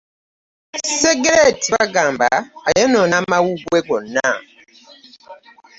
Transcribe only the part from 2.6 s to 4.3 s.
ayonoona amawuggwe gonna.